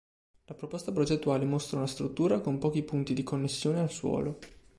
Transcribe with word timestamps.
La 0.45 0.55
proposta 0.55 0.91
progettuale 0.91 1.45
mostra 1.45 1.77
una 1.77 1.85
struttura 1.85 2.39
con 2.39 2.57
pochi 2.57 2.81
punti 2.81 3.13
di 3.13 3.21
connessione 3.21 3.81
al 3.81 3.91
suolo. 3.91 4.39